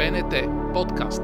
БНТ 0.00 0.48
подкаст. 0.72 1.20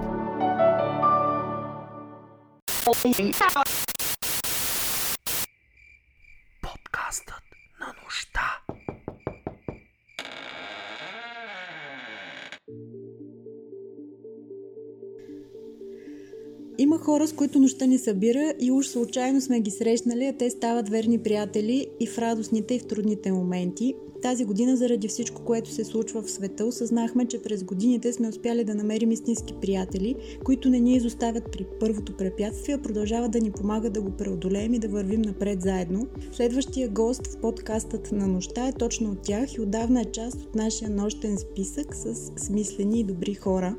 Хора, 17.06 17.26
с 17.26 17.32
които 17.32 17.58
нощта 17.58 17.86
ни 17.86 17.98
събира 17.98 18.54
и 18.60 18.72
уж 18.72 18.86
случайно 18.86 19.40
сме 19.40 19.60
ги 19.60 19.70
срещнали, 19.70 20.26
а 20.26 20.32
те 20.32 20.50
стават 20.50 20.88
верни 20.88 21.18
приятели 21.18 21.86
и 22.00 22.06
в 22.06 22.18
радостните 22.18 22.74
и 22.74 22.78
в 22.78 22.86
трудните 22.86 23.32
моменти. 23.32 23.94
Тази 24.22 24.44
година, 24.44 24.76
заради 24.76 25.08
всичко, 25.08 25.42
което 25.44 25.70
се 25.70 25.84
случва 25.84 26.22
в 26.22 26.30
света, 26.30 26.64
осъзнахме, 26.66 27.26
че 27.26 27.42
през 27.42 27.64
годините 27.64 28.12
сме 28.12 28.28
успяли 28.28 28.64
да 28.64 28.74
намерим 28.74 29.12
истински 29.12 29.54
приятели, 29.60 30.14
които 30.44 30.68
не 30.68 30.80
ни 30.80 30.94
изоставят 30.94 31.44
при 31.52 31.66
първото 31.80 32.16
препятствие, 32.16 32.74
а 32.74 32.82
продължават 32.82 33.30
да 33.30 33.40
ни 33.40 33.50
помагат 33.50 33.92
да 33.92 34.02
го 34.02 34.10
преодолеем 34.10 34.74
и 34.74 34.78
да 34.78 34.88
вървим 34.88 35.22
напред 35.22 35.62
заедно. 35.62 36.06
Следващия 36.32 36.88
гост 36.88 37.26
в 37.26 37.40
подкастът 37.40 38.12
на 38.12 38.26
нощта 38.26 38.68
е 38.68 38.72
точно 38.72 39.10
от 39.10 39.22
тях 39.22 39.54
и 39.54 39.60
отдавна 39.60 40.00
е 40.00 40.04
част 40.04 40.36
от 40.36 40.54
нашия 40.54 40.90
нощен 40.90 41.38
списък 41.38 41.94
с 41.94 42.14
смислени 42.36 43.00
и 43.00 43.04
добри 43.04 43.34
хора. 43.34 43.76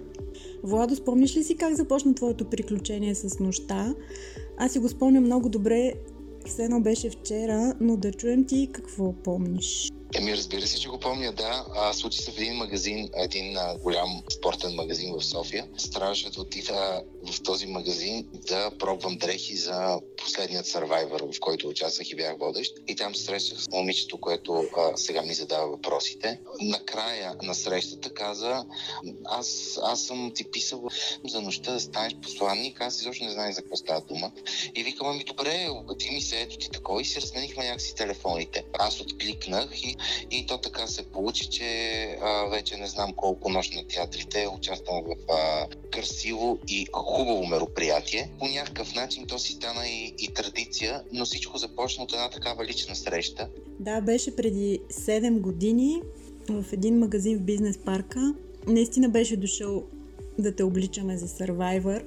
Владо, 0.64 0.96
спомниш 0.96 1.38
ли 1.38 1.44
си 1.44 1.56
как 1.56 1.74
започна 1.76 2.14
твоето 2.14 2.46
приключение 2.46 3.16
с 3.16 3.40
нощта? 3.40 3.96
Аз 4.58 4.72
си 4.72 4.80
го 4.80 4.90
спомням 4.90 5.24
много 5.24 5.50
добре, 5.50 5.94
все 6.46 6.64
едно 6.64 6.82
беше 6.82 7.10
вчера, 7.10 7.74
но 7.82 7.98
да 7.98 8.12
чуем 8.12 8.46
ти 8.46 8.70
какво 8.72 9.14
помниш. 9.14 9.92
Еми, 10.16 10.38
разбира 10.38 10.68
се, 10.68 10.80
че 10.80 10.90
го 10.90 11.00
помня, 11.00 11.32
да. 11.32 11.66
А, 11.76 11.94
случи 11.94 12.18
се 12.18 12.32
в 12.32 12.38
един 12.38 12.54
магазин, 12.54 13.10
един 13.14 13.58
а, 13.58 13.76
голям 13.78 14.24
спортен 14.30 14.76
магазин 14.76 15.14
в 15.14 15.26
София. 15.26 15.68
Стараше 15.78 16.30
да 16.30 16.42
отида 16.42 17.04
в 17.24 17.44
този 17.44 17.68
магазин 17.68 18.28
да 18.34 18.72
пробвам 18.80 19.18
дрехи 19.18 19.56
за 19.56 20.00
последният 20.18 20.66
Survivor, 20.66 21.36
в 21.36 21.40
който 21.40 21.68
участвах 21.68 22.12
и 22.12 22.16
бях 22.16 22.38
водещ. 22.40 22.74
И 22.88 22.96
там 22.96 23.16
срещах 23.16 23.62
с 23.62 23.70
момичето, 23.72 24.18
което 24.18 24.66
а, 24.78 24.98
сега 24.98 25.22
ми 25.22 25.34
задава 25.34 25.68
въпросите. 25.68 26.40
Накрая 26.62 27.36
на 27.44 27.56
срещата 27.56 28.14
каза, 28.14 28.66
аз, 29.26 29.80
аз 29.84 30.02
съм 30.02 30.32
ти 30.36 30.52
писал 30.52 30.84
за 31.26 31.42
нощта 31.42 31.74
да 31.74 31.80
станеш 31.80 32.16
посланник, 32.16 32.82
аз 32.82 33.02
изобщо 33.02 33.24
не 33.24 33.32
знаех 33.32 33.56
за 33.56 33.62
какво 33.62 33.76
става 33.76 34.02
дума. 34.02 34.32
И 34.76 34.84
викам, 34.84 35.18
ми 35.18 35.24
добре, 35.24 35.68
обади 35.72 36.10
ми 36.12 36.22
се, 36.22 36.42
ето 36.42 36.58
ти 36.58 36.70
такова 36.70 37.02
и 37.02 37.06
си 37.06 37.22
разменихме 37.22 37.66
някакси 37.66 37.96
телефоните. 37.96 38.64
Аз 38.80 39.00
откликнах 39.00 39.84
и, 39.84 39.97
и 40.32 40.46
то 40.46 40.58
така 40.58 40.88
се 40.88 41.04
получи, 41.04 41.50
че 41.50 41.66
а, 42.22 42.46
вече 42.50 42.78
не 42.78 42.88
знам 42.88 43.14
колко 43.14 43.50
нощ 43.50 43.74
на 43.76 43.88
театрите 43.88 44.48
участвам 44.48 45.04
в 45.04 45.32
а, 45.32 45.68
красиво 45.92 46.60
и 46.68 46.88
хубаво 46.94 47.48
мероприятие. 47.48 48.30
По 48.40 48.48
някакъв 48.48 48.96
начин 48.96 49.28
то 49.28 49.40
си 49.40 49.54
стана 49.54 49.88
и, 49.88 50.14
и 50.20 50.28
традиция, 50.28 51.02
но 51.12 51.26
всичко 51.26 51.58
започна 51.58 52.04
от 52.04 52.14
една 52.14 52.30
такава 52.30 52.66
лична 52.66 52.96
среща. 52.96 53.50
Да, 53.80 54.02
беше 54.02 54.36
преди 54.36 54.80
7 54.92 55.40
години 55.40 56.02
в 56.50 56.66
един 56.74 57.00
магазин 57.00 57.38
в 57.38 57.42
бизнес 57.42 57.78
парка. 57.78 58.34
Наистина 58.68 59.10
беше 59.10 59.38
дошъл 59.38 59.84
да 60.40 60.56
те 60.56 60.64
обличаме 60.64 61.18
за 61.18 61.28
Survivor 61.28 62.04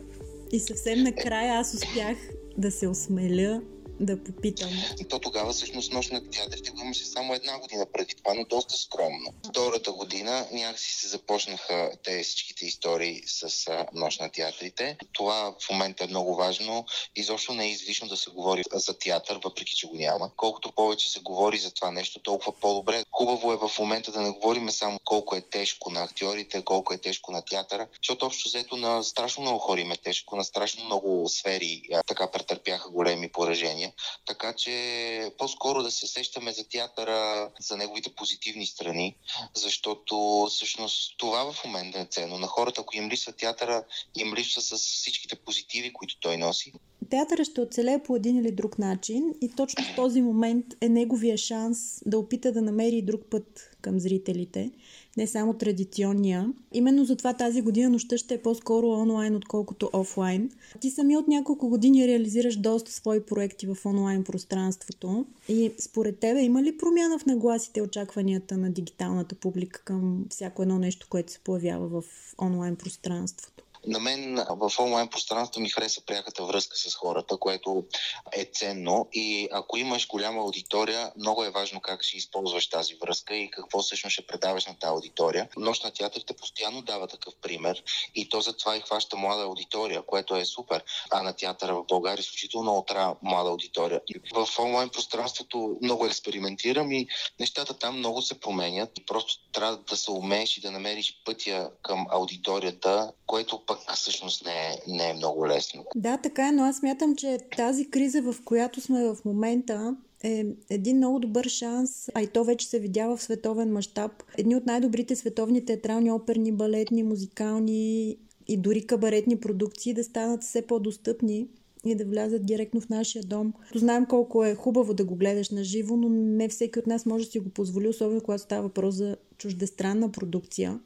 и 0.52 0.60
съвсем 0.60 1.02
накрая 1.02 1.60
аз 1.60 1.74
успях 1.74 2.16
да 2.58 2.70
се 2.70 2.88
осмеля 2.88 3.62
да 4.00 4.24
попитам. 4.24 4.70
То 5.08 5.18
тогава 5.18 5.52
всъщност 5.52 5.92
нощ 5.92 6.12
на 6.12 6.30
театрите 6.30 6.70
го 6.70 6.80
имаше 6.80 7.04
само 7.04 7.34
една 7.34 7.58
година 7.58 7.86
преди 7.92 8.14
това, 8.14 8.34
но 8.34 8.44
доста 8.44 8.76
скромно. 8.76 9.32
Втората 9.48 9.92
година 9.92 10.46
някакси 10.52 10.92
се 10.92 11.08
започнаха 11.08 11.90
тези 12.04 12.24
всичките 12.24 12.66
истории 12.66 13.22
с 13.26 13.70
нощ 13.94 14.20
на 14.20 14.28
театрите. 14.28 14.96
Това 15.12 15.54
в 15.60 15.70
момента 15.70 16.04
е 16.04 16.06
много 16.06 16.36
важно. 16.36 16.84
Изобщо 17.16 17.54
не 17.54 17.64
е 17.64 17.70
излишно 17.70 18.08
да 18.08 18.16
се 18.16 18.30
говори 18.30 18.62
за 18.72 18.98
театър, 18.98 19.40
въпреки 19.44 19.76
че 19.76 19.86
го 19.86 19.96
няма. 19.96 20.30
Колкото 20.36 20.72
повече 20.72 21.10
се 21.10 21.20
говори 21.20 21.58
за 21.58 21.70
това 21.70 21.90
нещо, 21.90 22.20
толкова 22.20 22.52
по-добре. 22.60 23.04
Хубаво 23.10 23.52
е 23.52 23.56
в 23.56 23.70
момента 23.78 24.12
да 24.12 24.20
не 24.20 24.30
говорим 24.30 24.70
само 24.70 24.98
колко 25.04 25.36
е 25.36 25.40
тежко 25.40 25.90
на 25.90 26.02
актьорите, 26.02 26.64
колко 26.64 26.94
е 26.94 26.98
тежко 26.98 27.32
на 27.32 27.42
театъра, 27.42 27.86
защото 28.02 28.26
общо 28.26 28.48
взето 28.48 28.76
на 28.76 29.02
страшно 29.04 29.42
много 29.42 29.58
хора 29.58 29.80
им 29.80 29.92
е 29.92 29.96
тежко, 29.96 30.36
на 30.36 30.44
страшно 30.44 30.84
много 30.84 31.28
сфери 31.28 31.82
така 32.06 32.30
претърпяха 32.30 32.90
големи 32.90 33.32
поражения. 33.32 33.89
Така 34.26 34.52
че 34.52 35.32
по-скоро 35.38 35.82
да 35.82 35.90
се 35.90 36.06
сещаме 36.06 36.52
за 36.52 36.68
театъра, 36.68 37.50
за 37.60 37.76
неговите 37.76 38.14
позитивни 38.14 38.66
страни, 38.66 39.16
защото 39.54 40.46
всъщност 40.50 41.14
това 41.18 41.52
в 41.52 41.64
момента 41.64 42.00
е 42.00 42.06
ценно. 42.10 42.38
На 42.38 42.46
хората, 42.46 42.80
ако 42.80 42.96
им 42.96 43.08
липсва 43.08 43.32
театъра, 43.32 43.84
им 44.16 44.34
липсва 44.34 44.62
с 44.62 44.76
всичките 44.76 45.36
позитиви, 45.36 45.92
които 45.92 46.20
той 46.20 46.36
носи. 46.36 46.72
Театъра 47.10 47.44
ще 47.44 47.60
оцелее 47.60 48.02
по 48.02 48.16
един 48.16 48.36
или 48.36 48.52
друг 48.52 48.78
начин 48.78 49.34
и 49.42 49.50
точно 49.56 49.84
в 49.84 49.96
този 49.96 50.22
момент 50.22 50.66
е 50.80 50.88
неговия 50.88 51.38
шанс 51.38 51.78
да 52.06 52.18
опита 52.18 52.52
да 52.52 52.62
намери 52.62 53.02
друг 53.02 53.20
път 53.30 53.70
към 53.80 54.00
зрителите, 54.00 54.70
не 55.16 55.26
само 55.26 55.54
традиционния. 55.54 56.52
Именно 56.72 57.04
затова 57.04 57.32
тази 57.32 57.62
година 57.62 57.90
нощта 57.90 58.18
ще 58.18 58.34
е 58.34 58.42
по-скоро 58.42 58.88
онлайн, 58.88 59.36
отколкото 59.36 59.90
офлайн. 59.92 60.50
Ти 60.80 60.90
сами 60.90 61.16
от 61.16 61.28
няколко 61.28 61.68
години 61.68 62.08
реализираш 62.08 62.56
доста 62.56 62.92
свои 62.92 63.20
проекти 63.20 63.66
в 63.66 63.76
онлайн 63.84 64.24
пространството 64.24 65.26
и 65.48 65.72
според 65.78 66.18
тебе 66.18 66.42
има 66.42 66.62
ли 66.62 66.78
промяна 66.78 67.18
в 67.18 67.26
нагласите 67.26 67.80
и 67.80 67.82
очакванията 67.82 68.56
на 68.56 68.70
дигиталната 68.70 69.34
публика 69.34 69.82
към 69.84 70.26
всяко 70.30 70.62
едно 70.62 70.78
нещо, 70.78 71.06
което 71.10 71.32
се 71.32 71.38
появява 71.38 71.88
в 71.88 72.04
онлайн 72.42 72.76
пространството? 72.76 73.64
На 73.86 74.00
мен 74.00 74.44
в 74.48 74.72
онлайн 74.78 75.08
пространството 75.08 75.60
ми 75.60 75.68
хареса 75.68 76.00
пряката 76.06 76.44
връзка 76.44 76.76
с 76.76 76.94
хората, 76.94 77.36
което 77.36 77.84
е 78.32 78.44
ценно 78.44 79.08
и 79.12 79.48
ако 79.52 79.76
имаш 79.76 80.08
голяма 80.08 80.40
аудитория, 80.40 81.12
много 81.16 81.44
е 81.44 81.50
важно 81.50 81.80
как 81.80 82.02
ще 82.02 82.16
използваш 82.16 82.68
тази 82.68 82.94
връзка 82.94 83.36
и 83.36 83.50
какво 83.50 83.82
всъщност 83.82 84.12
ще 84.12 84.26
предаваш 84.26 84.66
на 84.66 84.78
тази 84.78 84.90
аудитория. 84.90 85.48
Нощ 85.56 85.84
на 85.84 85.90
театрите 85.90 86.34
постоянно 86.34 86.82
дава 86.82 87.06
такъв 87.06 87.34
пример 87.42 87.82
и 88.14 88.28
то 88.28 88.40
затова 88.40 88.76
и 88.76 88.80
хваща 88.80 89.16
млада 89.16 89.42
аудитория, 89.42 90.02
което 90.02 90.36
е 90.36 90.44
супер. 90.44 90.84
А 91.10 91.22
на 91.22 91.32
театъра 91.32 91.74
в 91.74 91.84
България 91.88 92.20
изключително 92.20 92.78
отра 92.78 93.14
млада 93.22 93.50
аудитория. 93.50 94.00
В 94.34 94.48
онлайн 94.58 94.88
пространството 94.88 95.78
много 95.82 96.06
експериментирам 96.06 96.92
и 96.92 97.06
нещата 97.40 97.78
там 97.78 97.98
много 97.98 98.22
се 98.22 98.40
променят. 98.40 98.90
Просто 99.06 99.32
трябва 99.52 99.76
да 99.76 99.96
се 99.96 100.10
умееш 100.10 100.56
и 100.56 100.60
да 100.60 100.70
намериш 100.70 101.22
пътя 101.24 101.70
към 101.82 102.06
аудиторията, 102.10 103.12
което 103.26 103.64
пък 103.70 103.96
всъщност 103.96 104.44
не 104.44 104.52
е, 104.52 104.92
не 104.92 105.10
е 105.10 105.14
много 105.14 105.46
лесно. 105.46 105.84
Да, 105.96 106.16
така 106.16 106.48
е, 106.48 106.52
но 106.52 106.64
аз 106.64 106.76
смятам, 106.76 107.16
че 107.16 107.38
тази 107.56 107.90
криза, 107.90 108.22
в 108.22 108.34
която 108.44 108.80
сме 108.80 109.08
в 109.08 109.16
момента, 109.24 109.96
е 110.22 110.44
един 110.70 110.96
много 110.96 111.18
добър 111.18 111.44
шанс, 111.44 112.08
а 112.14 112.22
и 112.22 112.26
то 112.26 112.44
вече 112.44 112.66
се 112.66 112.78
видява 112.78 113.16
в 113.16 113.22
световен 113.22 113.72
мащаб. 113.72 114.12
Едни 114.38 114.56
от 114.56 114.66
най-добрите 114.66 115.16
световни 115.16 115.64
театрални, 115.64 116.12
оперни, 116.12 116.52
балетни, 116.52 117.02
музикални 117.02 118.16
и 118.48 118.56
дори 118.56 118.86
кабаретни 118.86 119.40
продукции 119.40 119.94
да 119.94 120.04
станат 120.04 120.42
все 120.42 120.62
по-достъпни 120.62 121.46
и 121.84 121.94
да 121.94 122.04
влязат 122.04 122.46
директно 122.46 122.80
в 122.80 122.88
нашия 122.88 123.24
дом. 123.24 123.52
Знаем 123.74 124.06
колко 124.06 124.44
е 124.44 124.54
хубаво 124.54 124.94
да 124.94 125.04
го 125.04 125.16
гледаш 125.16 125.50
на 125.50 125.64
живо, 125.64 125.96
но 125.96 126.08
не 126.08 126.48
всеки 126.48 126.78
от 126.78 126.86
нас 126.86 127.06
може 127.06 127.24
да 127.24 127.30
си 127.30 127.38
го 127.38 127.50
позволи, 127.50 127.88
особено 127.88 128.20
когато 128.20 128.42
става 128.42 128.62
въпрос 128.62 128.94
за 128.94 129.16
чуждестранна 129.38 130.12
продукция. 130.12 130.80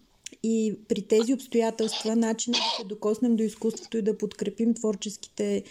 И 0.47 0.75
при 0.89 1.03
тези 1.03 1.35
обстоятелства 1.35 2.17
начинът 2.17 2.61
да 2.61 2.77
се 2.83 2.89
докоснем 2.89 3.37
до 3.37 3.43
изкуството 3.43 3.97
и 3.97 4.03
да 4.03 4.19
подкрепим 4.19 4.75
творческите 4.75 5.63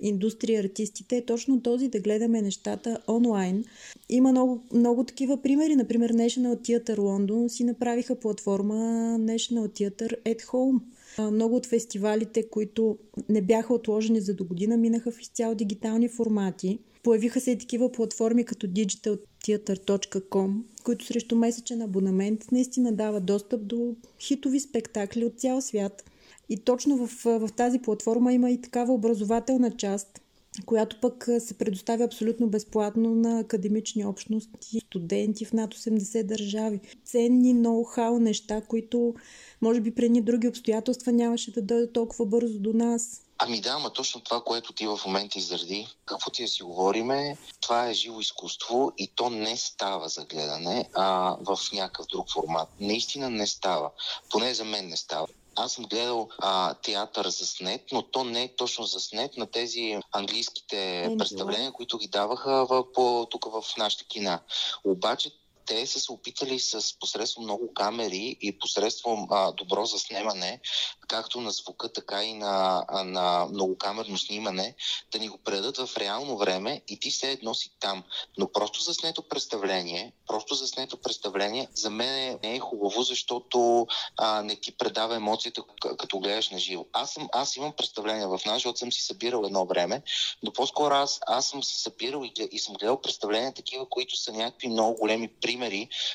индустрии, 0.00 0.56
артистите 0.56 1.16
е 1.16 1.24
точно 1.24 1.62
този 1.62 1.88
да 1.88 2.00
гледаме 2.00 2.42
нещата 2.42 2.98
онлайн. 3.08 3.64
Има 4.08 4.30
много, 4.30 4.64
много 4.72 5.04
такива 5.04 5.42
примери. 5.42 5.76
Например, 5.76 6.12
National 6.12 6.56
Theatre 6.56 6.96
London 6.96 7.48
си 7.48 7.64
направиха 7.64 8.20
платформа 8.20 8.74
National 9.18 9.68
Theatre 9.68 10.14
at 10.24 10.42
Home. 10.42 10.80
Много 11.18 11.56
от 11.56 11.66
фестивалите, 11.66 12.48
които 12.48 12.98
не 13.28 13.42
бяха 13.42 13.74
отложени 13.74 14.20
за 14.20 14.34
до 14.34 14.44
година, 14.44 14.76
минаха 14.76 15.10
в 15.10 15.20
изцяло 15.20 15.54
дигитални 15.54 16.08
формати. 16.08 16.78
Появиха 17.02 17.40
се 17.40 17.50
и 17.50 17.58
такива 17.58 17.92
платформи 17.92 18.44
като 18.44 18.66
digitaltheater.com, 18.66 20.62
които 20.84 21.04
срещу 21.04 21.36
месечен 21.36 21.82
абонамент 21.82 22.52
наистина 22.52 22.92
дава 22.92 23.20
достъп 23.20 23.66
до 23.66 23.94
хитови 24.20 24.60
спектакли 24.60 25.24
от 25.24 25.40
цял 25.40 25.60
свят. 25.60 26.04
И 26.48 26.56
точно 26.56 27.06
в, 27.06 27.24
в 27.24 27.48
тази 27.56 27.78
платформа 27.78 28.32
има 28.32 28.50
и 28.50 28.60
такава 28.60 28.92
образователна 28.92 29.70
част, 29.70 30.20
която 30.66 31.00
пък 31.00 31.28
се 31.38 31.58
предоставя 31.58 32.04
абсолютно 32.04 32.48
безплатно 32.48 33.14
на 33.14 33.40
академични 33.40 34.04
общности, 34.04 34.80
студенти 34.80 35.44
в 35.44 35.52
над 35.52 35.74
80 35.74 36.22
държави. 36.22 36.80
Ценни 37.04 37.54
ноу-хау 37.54 38.18
неща, 38.18 38.60
които 38.68 39.14
може 39.62 39.80
би 39.80 39.94
при 39.94 40.08
ни 40.08 40.22
други 40.22 40.48
обстоятелства 40.48 41.12
нямаше 41.12 41.52
да 41.52 41.62
дойдат 41.62 41.92
толкова 41.92 42.26
бързо 42.26 42.58
до 42.58 42.72
нас. 42.72 43.22
Ами 43.38 43.60
да, 43.60 43.70
ама 43.70 43.92
точно 43.92 44.20
това, 44.20 44.40
което 44.40 44.72
ти 44.72 44.86
в 44.86 45.00
момента 45.06 45.38
изради, 45.38 45.96
какво 46.06 46.30
ти 46.30 46.42
да 46.42 46.48
си 46.48 46.62
говориме, 46.62 47.36
това 47.60 47.88
е 47.88 47.94
живо 47.94 48.20
изкуство 48.20 48.92
и 48.98 49.12
то 49.14 49.30
не 49.30 49.56
става 49.56 50.08
за 50.08 50.24
гледане 50.24 50.88
а, 50.94 51.36
в 51.40 51.58
някакъв 51.72 52.06
друг 52.06 52.32
формат. 52.32 52.68
Наистина 52.80 53.30
не 53.30 53.46
става. 53.46 53.90
Поне 54.30 54.54
за 54.54 54.64
мен 54.64 54.88
не 54.88 54.96
става. 54.96 55.26
Аз 55.56 55.72
съм 55.72 55.84
гледал 55.84 56.28
а, 56.38 56.74
театър 56.74 57.28
за 57.28 57.46
снет, 57.46 57.82
но 57.92 58.02
то 58.02 58.24
не 58.24 58.42
е 58.42 58.56
точно 58.56 58.84
за 58.84 59.00
снет 59.00 59.36
на 59.36 59.46
тези 59.46 60.00
английските 60.12 60.76
Angela. 60.76 61.18
представления, 61.18 61.72
които 61.72 61.98
ги 61.98 62.08
даваха 62.08 62.66
в, 62.66 62.92
по, 62.92 63.26
тук 63.30 63.44
в 63.44 63.76
нашите 63.78 64.04
кина. 64.04 64.40
Обаче 64.84 65.30
те 65.66 65.86
са 65.86 66.00
се 66.00 66.12
опитали 66.12 66.60
с 66.60 66.98
посредством 67.00 67.44
много 67.44 67.74
камери 67.74 68.36
и 68.40 68.58
посредством 68.58 69.26
а, 69.30 69.52
добро 69.52 69.84
заснемане, 69.84 70.60
както 71.08 71.40
на 71.40 71.50
звука, 71.50 71.92
така 71.92 72.24
и 72.24 72.34
на, 72.34 72.84
а, 72.88 73.04
на 73.04 73.46
многокамерно 73.46 74.18
снимане, 74.18 74.74
да 75.12 75.18
ни 75.18 75.28
го 75.28 75.38
предадат 75.38 75.88
в 75.88 75.96
реално 75.96 76.38
време 76.38 76.82
и 76.88 77.00
ти 77.00 77.10
все 77.10 77.30
едно 77.30 77.54
си 77.54 77.70
там. 77.80 78.04
Но 78.38 78.52
просто 78.52 78.82
заснето 78.82 79.22
представление, 79.22 80.12
просто 80.26 80.54
заснето 80.54 80.96
представление, 80.96 81.68
за 81.74 81.90
мен 81.90 82.38
не 82.42 82.54
е 82.54 82.60
хубаво, 82.60 83.02
защото 83.02 83.86
а, 84.16 84.42
не 84.42 84.56
ти 84.56 84.72
предава 84.72 85.16
емоцията, 85.16 85.62
като 85.98 86.18
гледаш 86.18 86.50
на 86.50 86.58
живо. 86.58 86.86
Аз, 86.92 87.12
съм, 87.12 87.28
аз 87.32 87.56
имам 87.56 87.72
представление 87.72 88.26
в 88.26 88.40
нас, 88.46 88.54
защото 88.54 88.78
съм 88.78 88.92
си 88.92 89.02
събирал 89.02 89.42
едно 89.44 89.66
време, 89.66 90.02
но 90.42 90.52
по-скоро 90.52 90.94
аз, 90.94 91.20
аз 91.26 91.48
съм 91.48 91.62
се 91.62 91.82
събирал 91.82 92.24
и, 92.24 92.48
и 92.52 92.58
съм 92.58 92.74
гледал 92.74 93.00
представления 93.00 93.54
такива, 93.54 93.88
които 93.88 94.16
са 94.16 94.32
някакви 94.32 94.68
много 94.68 94.98
големи 94.98 95.28
примери 95.28 95.55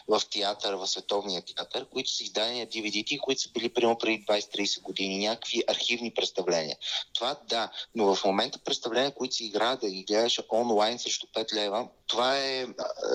в 0.07 0.21
театър, 0.31 0.73
в 0.73 0.87
световния 0.87 1.41
театър, 1.41 1.85
които 1.85 2.11
са 2.11 2.23
издадени 2.23 2.59
на 2.59 2.65
DVD-ти, 2.65 3.19
които 3.19 3.41
са 3.41 3.49
били 3.49 3.69
примерно 3.69 3.97
преди 3.97 4.25
20-30 4.25 4.81
години, 4.81 5.27
някакви 5.27 5.63
архивни 5.67 6.13
представления. 6.13 6.77
Това 7.13 7.35
да, 7.49 7.71
но 7.95 8.15
в 8.15 8.25
момента 8.25 8.59
представления, 8.59 9.13
които 9.13 9.35
се 9.35 9.45
играят 9.45 9.81
да 9.81 9.89
ги 9.89 10.03
гледаш 10.03 10.39
онлайн 10.51 10.99
срещу 10.99 11.27
5 11.27 11.53
лева, 11.53 11.87
това 12.11 12.37
е 12.37 12.63
а, 12.63 12.67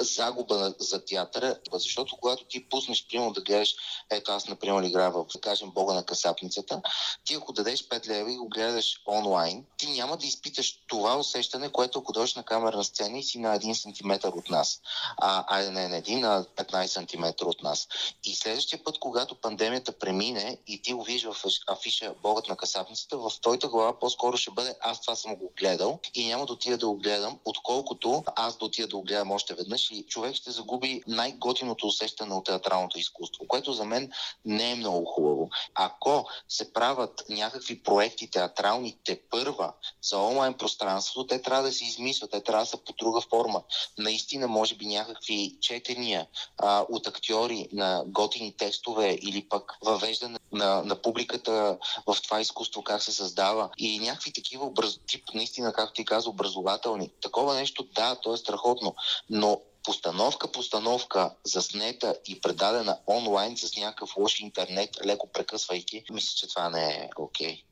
загуба 0.04 0.74
за 0.78 1.04
театъра, 1.04 1.56
защото 1.72 2.16
когато 2.16 2.44
ти 2.44 2.68
пуснеш, 2.68 3.06
примерно 3.08 3.32
да 3.32 3.40
гледаш, 3.40 3.74
ето 4.10 4.32
аз, 4.32 4.48
например, 4.48 4.82
играя 4.82 5.10
в, 5.10 5.26
да 5.34 5.40
кажем, 5.40 5.70
Бога 5.70 5.94
на 5.94 6.04
касапницата, 6.04 6.82
ти 7.24 7.34
ако 7.34 7.52
дадеш 7.52 7.88
5 7.88 8.08
лева 8.08 8.32
и 8.32 8.36
го 8.36 8.48
гледаш 8.48 9.02
онлайн, 9.06 9.64
ти 9.76 9.86
няма 9.90 10.16
да 10.16 10.26
изпиташ 10.26 10.82
това 10.88 11.16
усещане, 11.16 11.72
което 11.72 11.98
ако 11.98 12.12
дойдеш 12.12 12.34
на 12.34 12.42
камерна 12.42 12.84
сцена 12.84 13.18
и 13.18 13.22
си 13.22 13.38
на 13.38 13.58
1 13.58 13.72
см 13.72 14.38
от 14.38 14.50
нас. 14.50 14.80
А, 15.16 15.56
айде 15.56 15.70
не 15.70 15.88
на 15.88 16.02
1, 16.16 16.20
на 16.20 16.44
15 16.44 16.86
см 16.86 17.46
от 17.48 17.62
нас. 17.62 17.88
И 18.24 18.34
следващия 18.34 18.84
път, 18.84 18.98
когато 18.98 19.34
пандемията 19.34 19.92
премине 19.98 20.58
и 20.66 20.82
ти 20.82 20.92
го 20.92 21.02
виждаш 21.02 21.34
в 21.34 21.44
афиш- 21.44 21.62
афиша 21.66 22.14
Богът 22.22 22.48
на 22.48 22.56
касапницата, 22.56 23.18
в 23.18 23.32
твоята 23.42 23.68
глава 23.68 23.98
по-скоро 23.98 24.36
ще 24.36 24.50
бъде 24.50 24.74
аз 24.80 25.00
това 25.00 25.14
съм 25.16 25.36
го 25.36 25.52
гледал 25.58 25.98
и 26.14 26.26
няма 26.26 26.46
да 26.46 26.52
отида 26.52 26.78
да 26.78 26.86
го 26.86 26.96
гледам, 26.96 27.38
отколкото 27.44 28.24
аз 28.36 28.56
да 28.58 28.64
отида 28.64 28.88
да 28.88 28.96
го 28.96 29.02
гледам 29.02 29.30
още 29.30 29.54
веднъж 29.54 29.90
и 29.90 30.06
човек 30.08 30.34
ще 30.34 30.50
загуби 30.50 31.02
най-готиното 31.06 31.86
усещане 31.86 32.34
от 32.34 32.44
театралното 32.44 32.98
изкуство, 32.98 33.44
което 33.48 33.72
за 33.72 33.84
мен 33.84 34.12
не 34.44 34.70
е 34.70 34.76
много 34.76 35.04
хубаво. 35.04 35.50
Ако 35.74 36.28
се 36.48 36.72
правят 36.72 37.24
някакви 37.28 37.82
проекти 37.82 38.30
театрални 38.30 38.96
те 39.04 39.20
първа 39.30 39.72
за 40.02 40.18
онлайн 40.18 40.54
пространството, 40.54 41.26
те 41.26 41.42
трябва 41.42 41.62
да 41.62 41.72
се 41.72 41.84
измислят, 41.84 42.30
те 42.30 42.40
трябва 42.40 42.62
да 42.62 42.66
са 42.66 42.76
по 42.76 42.92
друга 42.92 43.20
форма. 43.20 43.62
Наистина, 43.98 44.48
може 44.48 44.74
би 44.74 44.86
някакви 44.86 45.58
четения 46.06 46.26
а, 46.58 46.84
от 46.88 47.06
актьори 47.06 47.68
на 47.72 48.04
готини 48.06 48.52
текстове 48.56 49.18
или 49.22 49.48
пък 49.48 49.72
въвеждане 49.84 50.38
на, 50.52 50.82
на 50.82 51.02
публиката 51.02 51.78
в 52.06 52.16
това 52.22 52.40
изкуство, 52.40 52.82
как 52.82 53.02
се 53.02 53.12
създава 53.12 53.70
и 53.78 53.98
някакви 53.98 54.32
такива 54.32 54.66
образ... 54.66 55.00
тип, 55.06 55.24
наистина, 55.34 55.72
както 55.72 55.92
ти 55.92 56.04
каза, 56.04 56.30
образователни. 56.30 57.10
Такова 57.22 57.54
нещо, 57.54 57.84
да, 57.94 58.14
то 58.14 58.34
е 58.34 58.36
страхотно, 58.36 58.94
но 59.30 59.60
постановка, 59.84 60.52
постановка 60.52 61.30
заснета 61.44 62.16
и 62.28 62.40
предадена 62.40 62.98
онлайн 63.06 63.56
с 63.56 63.76
някакъв 63.76 64.16
лош 64.16 64.40
интернет, 64.40 64.90
леко 65.04 65.26
прекъсвайки, 65.26 66.04
мисля, 66.10 66.36
че 66.36 66.48
това 66.48 66.70
не 66.70 66.88
е 66.88 67.08
окей. 67.16 67.54
Okay. 67.54 67.62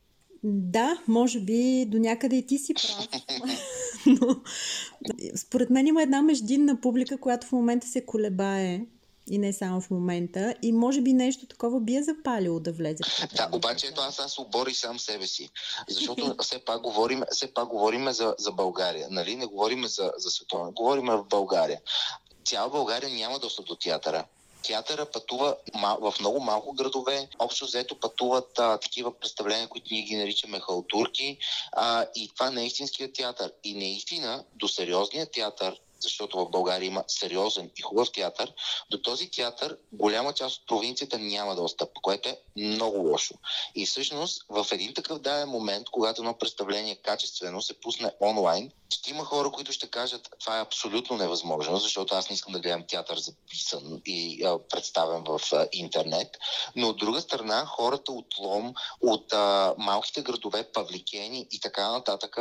Да, 0.46 0.98
може 1.08 1.40
би 1.40 1.84
до 1.88 1.98
някъде 1.98 2.36
и 2.36 2.46
ти 2.46 2.58
си 2.58 2.74
прав. 2.74 3.08
Но 4.06 4.36
според 5.36 5.70
мен 5.70 5.86
има 5.86 6.02
една 6.02 6.22
междинна 6.22 6.80
публика, 6.80 7.18
която 7.18 7.46
в 7.46 7.52
момента 7.52 7.86
се 7.86 8.06
колебае 8.06 8.80
и 9.30 9.38
не 9.38 9.52
само 9.52 9.80
в 9.80 9.90
момента. 9.90 10.54
И 10.62 10.72
може 10.72 11.00
би 11.00 11.12
нещо 11.12 11.46
такова 11.46 11.80
би 11.80 11.96
е 11.96 12.02
запалило 12.02 12.60
да 12.60 12.72
влезе. 12.72 13.02
Да, 13.36 13.48
обаче 13.52 13.86
ето 13.86 14.00
аз 14.00 14.20
аз 14.20 14.38
обори 14.38 14.74
сам 14.74 14.98
себе 14.98 15.26
си. 15.26 15.50
Защото 15.88 16.36
все 16.42 16.58
пак 16.58 16.82
говорим, 16.82 17.22
все 17.30 17.54
пак 17.54 17.68
говорим 17.68 18.12
за, 18.12 18.34
за 18.38 18.52
България. 18.52 19.08
Нали? 19.10 19.36
Не 19.36 19.46
говорим 19.46 19.86
за, 19.86 20.12
за 20.16 20.30
световно. 20.30 20.72
Говорим 20.72 21.06
в 21.06 21.24
България. 21.30 21.80
Цяла 22.44 22.70
България 22.70 23.10
няма 23.10 23.38
достъп 23.38 23.66
до 23.66 23.76
театъра. 23.76 24.24
Театъра 24.64 25.06
пътува 25.06 25.56
в 26.00 26.14
много 26.20 26.40
малко 26.40 26.72
градове. 26.72 27.28
Общо 27.38 27.64
взето 27.64 28.00
пътуват 28.00 28.58
а, 28.58 28.78
такива 28.78 29.18
представления, 29.18 29.68
които 29.68 29.88
ние 29.90 30.02
ги 30.02 30.16
наричаме 30.16 30.60
халтурки. 30.60 31.38
А, 31.72 32.06
и 32.14 32.28
това 32.28 32.50
не 32.50 32.62
е 32.62 32.66
истинският 32.66 33.14
театър. 33.14 33.52
И 33.64 33.74
наистина 33.74 34.44
до 34.54 34.68
сериозния 34.68 35.26
театър, 35.30 35.80
защото 36.00 36.38
в 36.38 36.50
България 36.50 36.86
има 36.86 37.04
сериозен 37.08 37.70
и 37.76 37.82
хубав 37.82 38.12
театър, 38.12 38.52
до 38.90 38.98
този 39.02 39.30
театър 39.30 39.78
голяма 39.92 40.32
част 40.32 40.60
от 40.60 40.66
провинцията 40.66 41.18
няма 41.18 41.54
достъп, 41.54 41.92
което 42.02 42.28
е 42.28 42.38
много 42.56 42.98
лошо. 42.98 43.34
И 43.74 43.86
всъщност 43.86 44.44
в 44.48 44.66
един 44.72 44.94
такъв 44.94 45.18
даден 45.18 45.48
момент, 45.48 45.86
когато 45.90 46.22
едно 46.22 46.38
представление 46.38 46.96
качествено 46.96 47.62
се 47.62 47.80
пусне 47.80 48.10
онлайн, 48.20 48.70
ще 48.94 49.10
има 49.10 49.24
хора, 49.24 49.50
които 49.50 49.72
ще 49.72 49.90
кажат, 49.90 50.28
това 50.40 50.58
е 50.58 50.62
абсолютно 50.62 51.16
невъзможно, 51.16 51.76
защото 51.76 52.14
аз 52.14 52.30
не 52.30 52.34
искам 52.34 52.52
да 52.52 52.60
гледам 52.60 52.84
театър 52.88 53.18
записан 53.18 54.00
и 54.06 54.44
а, 54.44 54.58
представен 54.68 55.24
в 55.24 55.40
а, 55.52 55.68
интернет. 55.72 56.36
Но 56.76 56.88
от 56.88 56.96
друга 56.96 57.20
страна, 57.20 57.66
хората 57.66 58.12
от 58.12 58.38
Лом, 58.38 58.74
от 59.00 59.32
а, 59.32 59.74
малките 59.78 60.22
градове, 60.22 60.72
Павликени 60.72 61.46
и 61.50 61.60
така 61.60 61.90
нататък, 61.90 62.38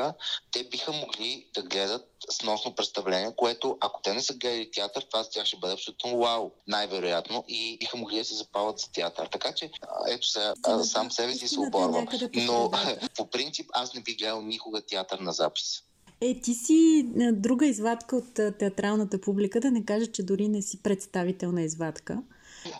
те 0.51 0.63
биха 0.63 0.91
могли 0.91 1.47
да 1.53 1.61
гледат 1.61 2.13
сносно 2.29 2.75
представление, 2.75 3.35
което 3.35 3.77
ако 3.81 4.01
те 4.01 4.13
не 4.13 4.21
са 4.21 4.33
гледали 4.33 4.71
театър, 4.71 5.01
това 5.01 5.23
за 5.23 5.29
тях 5.29 5.45
ще 5.45 5.57
бъде 5.57 5.73
абсолютно 5.73 6.17
вау, 6.17 6.51
най-вероятно, 6.67 7.43
и 7.47 7.77
биха 7.77 7.97
могли 7.97 8.17
да 8.17 8.25
се 8.25 8.35
запалят 8.35 8.79
за 8.79 8.91
театър. 8.91 9.27
Така 9.27 9.53
че, 9.53 9.71
ето 10.07 10.27
сега, 10.27 10.53
аз 10.63 10.89
сам 10.89 11.11
себе 11.11 11.33
си 11.33 11.47
се 11.47 11.55
е 11.55 11.59
оборвам. 11.59 12.07
Но 12.35 12.71
по 13.17 13.29
принцип 13.29 13.69
аз 13.73 13.93
не 13.93 14.01
би 14.01 14.15
гледал 14.15 14.41
никога 14.41 14.81
театър 14.81 15.19
на 15.19 15.31
запис. 15.31 15.83
Е, 16.21 16.39
ти 16.39 16.53
си 16.53 17.05
друга 17.33 17.65
извадка 17.65 18.15
от 18.15 18.33
театралната 18.33 19.21
публика, 19.21 19.59
да 19.59 19.71
не 19.71 19.85
кажа, 19.85 20.07
че 20.07 20.23
дори 20.23 20.47
не 20.47 20.61
си 20.61 20.83
представителна 20.83 21.61
извадка. 21.61 22.21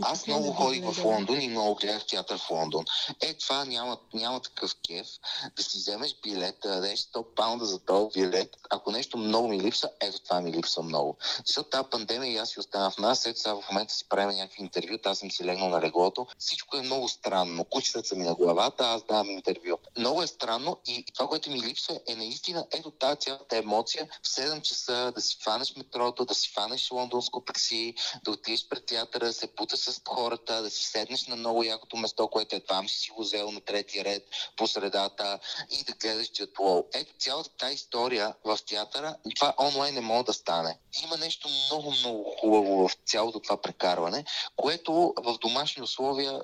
Аз 0.02 0.28
много 0.28 0.54
ходих 0.54 0.84
в? 0.84 1.06
Лондон 1.06 1.42
и 1.42 1.48
много 1.48 1.76
гледах 1.76 2.06
театър 2.06 2.38
в 2.38 2.50
Лондон. 2.50 2.86
Е, 3.22 3.34
това 3.34 3.66
няма, 3.66 3.98
няма 4.14 4.40
такъв 4.40 4.76
кеф. 4.88 5.08
Да 5.56 5.64
си 5.64 5.78
вземеш 5.78 6.16
билет, 6.24 6.58
да 6.64 6.70
дадеш 6.70 7.00
100 7.00 7.26
паунда 7.36 7.66
за 7.66 7.80
този 7.80 8.10
билет. 8.14 8.58
Ако 8.70 8.92
нещо 8.92 9.18
много 9.18 9.48
ми 9.48 9.60
липсва, 9.60 9.90
ето 10.02 10.20
това 10.20 10.42
ми 10.42 10.52
липсва 10.52 10.84
много. 10.84 11.18
Защото 11.46 11.70
тази 11.70 11.88
пандемия 11.92 12.34
и 12.34 12.38
аз 12.38 12.50
си 12.50 12.60
остана 12.60 12.92
в 12.92 12.98
нас. 12.98 13.26
Ето 13.26 13.40
сега 13.40 13.56
в 13.56 13.64
момента 13.72 13.94
си 13.94 14.10
правим 14.10 14.38
някакви 14.38 14.62
интервюта, 14.62 15.10
аз 15.10 15.20
съм 15.20 15.32
си 15.32 15.46
легнал 15.46 15.70
на 15.70 15.82
леглото. 15.82 16.28
Всичко 16.38 16.78
е 16.78 16.82
много 16.82 17.10
странно. 17.10 17.64
Кучетата 17.64 18.08
са 18.08 18.16
ми 18.16 18.24
на 18.24 18.36
главата, 18.36 18.86
аз 18.86 19.04
давам 19.04 19.30
интервю. 19.30 19.78
Много 19.98 20.24
е 20.24 20.28
странно 20.28 20.78
и 20.88 21.06
това, 21.14 21.28
което 21.28 21.52
ми 21.52 21.62
липсва 21.62 22.00
е 22.08 22.16
наистина 22.16 22.66
ето 22.72 22.92
тази 22.92 23.20
цялата 23.20 23.58
емоция 23.58 24.08
в 24.24 24.28
7 24.28 24.62
часа 24.62 25.12
да 25.16 25.22
си 25.22 25.38
фанеш 25.44 25.76
метрото, 25.76 26.26
да 26.26 26.36
си 26.36 26.50
фанеш 26.50 26.92
лондонско 26.92 27.42
такси, 27.42 27.96
да 28.24 28.32
отидеш 28.32 28.68
пред 28.68 28.86
театъра, 28.86 29.26
да 29.26 29.34
се 29.34 29.48
путаш 29.48 29.73
с 29.78 30.02
хората, 30.08 30.62
да 30.62 30.70
си 30.70 30.84
седнеш 30.84 31.28
на 31.28 31.36
много 31.36 31.64
якото 31.64 31.98
место, 31.98 32.28
което 32.28 32.56
е 32.56 32.60
там 32.60 32.90
си 32.90 32.96
си 33.00 33.12
го 33.12 33.22
взел 33.22 33.52
на 33.52 33.62
третия 33.62 34.06
ред 34.06 34.24
по 34.58 34.68
средата 34.68 35.40
и 35.72 35.84
да 35.84 35.94
гледаш 35.94 36.32
Джетплоу. 36.32 36.84
Ето 36.94 37.14
цялата 37.20 37.50
тази 37.50 37.76
история 37.76 38.34
в 38.46 38.60
театъра, 38.68 39.16
това 39.36 39.54
онлайн 39.60 39.96
не 39.96 40.02
може 40.02 40.26
да 40.26 40.34
стане. 40.34 40.78
Има 41.04 41.18
нещо 41.18 41.50
много, 41.68 41.92
много 41.92 42.36
хубаво 42.40 42.88
в 42.88 42.98
цялото 43.06 43.40
това 43.40 43.62
прекарване, 43.62 44.26
което 44.56 45.14
в 45.18 45.38
домашни 45.42 45.84
условия 45.84 46.42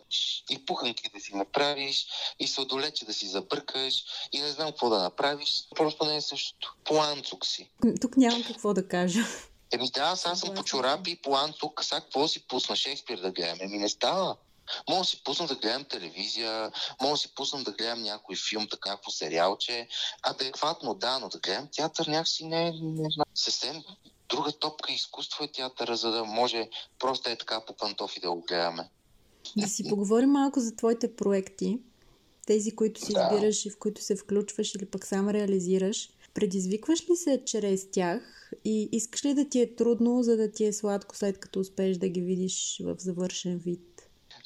и 0.50 0.66
пуханки 0.66 1.10
да 1.14 1.20
си 1.20 1.36
направиш, 1.36 2.08
и 2.40 2.48
сладолече 2.48 3.06
да 3.06 3.14
си 3.14 3.28
забъркаш, 3.28 4.04
и 4.32 4.42
не 4.42 4.52
знам 4.52 4.68
какво 4.68 4.90
да 4.90 5.02
направиш. 5.02 5.68
Просто 5.76 6.06
не 6.06 6.16
е 6.16 6.22
същото. 6.22 6.76
Планцук 6.86 7.46
си. 7.46 7.70
Тук 8.02 8.18
нямам 8.18 8.44
какво 8.44 8.74
да 8.74 8.88
кажа. 8.88 9.20
Еми 9.72 9.90
да, 9.92 10.02
аз, 10.02 10.26
аз 10.26 10.40
съм 10.40 10.56
по 10.56 10.64
чорапи 10.64 11.12
и 11.12 11.22
план 11.22 11.54
тук. 11.60 11.84
Сега 11.84 12.02
какво 12.02 12.28
си 12.28 12.48
пусна 12.48 12.76
Шекспир 12.76 13.18
да 13.18 13.32
гледам? 13.32 13.58
Еми 13.62 13.78
не 13.78 13.90
става. 13.90 14.36
Мога 14.90 15.02
да 15.02 15.06
си 15.06 15.24
пусна 15.24 15.48
да 15.48 15.56
гледам 15.56 15.84
телевизия, 15.84 16.72
мога 17.02 17.14
да 17.14 17.18
си 17.18 17.36
пусна 17.36 17.64
да 17.64 17.72
гледам 17.72 18.02
някой 18.02 18.36
филм, 18.50 18.68
така 18.68 18.90
някакво 18.90 19.12
сериалче. 19.12 19.88
Адекватно, 20.24 20.94
да, 20.94 21.20
но 21.20 21.30
да 21.30 21.40
гледам 21.40 21.68
театър 21.76 22.08
някакси 22.08 22.46
не, 22.46 22.68
е. 22.68 22.74
Съвсем 23.36 23.84
друга 24.30 24.52
топка 24.52 24.92
изкуство 24.94 25.44
е 25.44 25.52
театъра, 25.52 25.96
за 25.96 26.12
да 26.12 26.26
може 26.26 26.70
просто 27.00 27.30
е 27.30 27.36
така 27.36 27.66
по 27.66 27.74
пантофи 27.74 28.20
да 28.20 28.32
го 28.32 28.42
гледаме. 28.42 28.90
Да 29.58 29.68
си 29.68 29.90
поговорим 29.90 30.30
малко 30.30 30.60
за 30.60 30.76
твоите 30.76 31.16
проекти. 31.16 31.80
Тези, 32.48 32.76
които 32.76 33.06
си 33.06 33.14
Да. 33.14 33.30
избираш 33.32 33.66
и 33.66 33.70
в 33.70 33.80
които 33.80 34.02
се 34.02 34.16
включваш 34.16 34.76
или 34.76 34.86
пък 34.86 35.06
сам 35.06 35.30
реализираш. 35.30 36.10
Предизвикваш 36.40 37.10
ли 37.10 37.16
се 37.16 37.44
чрез 37.46 37.92
тях 37.92 38.52
и 38.66 38.90
искаш 38.92 39.26
ли 39.26 39.34
да 39.34 39.50
ти 39.50 39.62
е 39.62 39.76
трудно, 39.76 40.24
за 40.24 40.38
да 40.38 40.52
ти 40.52 40.66
е 40.66 40.74
сладко 40.74 41.16
след 41.16 41.40
като 41.40 41.60
успееш 41.60 41.98
да 41.98 42.10
ги 42.10 42.22
видиш 42.22 42.82
в 42.84 42.96
завършен 43.00 43.58
вид? 43.58 43.90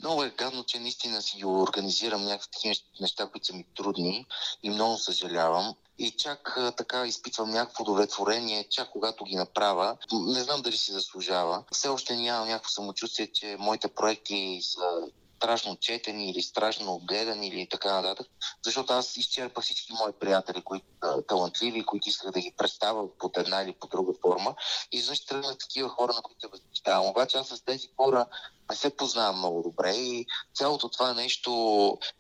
много 0.04 0.24
е 0.24 0.34
гадно, 0.38 0.64
че 0.64 0.80
наистина 0.80 1.22
си 1.22 1.38
ги 1.38 1.46
организирам 1.46 2.26
някакви 2.26 2.74
неща, 3.02 3.28
които 3.28 3.48
са 3.48 3.54
ми 3.54 3.66
трудни 3.76 4.26
и 4.64 4.70
много 4.70 4.98
съжалявам. 4.98 5.76
И 5.98 6.12
чак 6.12 6.58
така 6.78 7.06
изпитвам 7.06 7.52
някакво 7.52 7.84
удовлетворение, 7.84 8.68
чак 8.70 8.90
когато 8.92 9.24
ги 9.24 9.36
направя. 9.36 9.98
Не 10.12 10.44
знам 10.44 10.62
дали 10.62 10.78
си 10.78 10.92
заслужава. 10.92 11.64
Все 11.72 11.88
още 11.88 12.16
нямам 12.16 12.48
някакво 12.48 12.70
самочувствие, 12.70 13.28
че 13.28 13.58
моите 13.60 13.88
проекти 13.88 14.60
са 14.62 15.08
страшно 15.44 15.76
четени 15.76 16.30
или 16.30 16.42
страшно 16.42 17.02
гледани 17.08 17.48
или 17.48 17.68
така 17.70 17.94
нататък, 17.94 18.28
защото 18.66 18.94
аз 18.94 19.18
изчерпах 19.18 19.64
всички 19.64 19.94
мои 19.94 20.12
приятели, 20.20 20.62
които 20.62 20.86
са 21.04 21.24
талантливи, 21.28 21.86
които 21.86 22.10
исках 22.10 22.32
да 22.32 22.40
ги 22.40 22.54
представя 22.58 23.18
под 23.20 23.38
една 23.38 23.62
или 23.62 23.74
по 23.80 23.88
друга 23.88 24.14
форма 24.22 24.56
и 24.92 25.02
защо 25.02 25.28
тръгнах 25.28 25.58
такива 25.58 25.90
хора, 25.90 26.14
на 26.14 26.22
които 26.22 26.42
се 26.42 26.48
възпитавам. 26.48 27.10
Обаче 27.10 27.38
аз 27.38 27.48
с 27.48 27.62
тези 27.66 27.88
хора 27.98 28.26
не 28.74 28.78
се 28.78 28.98
познавам 28.98 29.38
много 29.38 29.62
добре 29.62 29.92
и 29.92 30.26
цялото 30.54 30.90
това 30.90 31.14
нещо 31.14 31.52